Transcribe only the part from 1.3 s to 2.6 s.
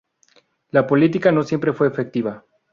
no siempre fue efectiva.